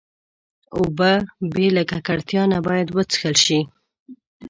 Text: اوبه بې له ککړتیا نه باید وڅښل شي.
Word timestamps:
اوبه 0.77 1.11
بې 1.53 1.67
له 1.75 1.83
ککړتیا 1.89 2.43
نه 2.51 2.59
باید 2.67 2.87
وڅښل 2.95 3.35
شي. 3.45 3.59